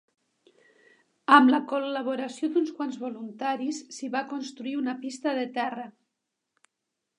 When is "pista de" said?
5.05-5.47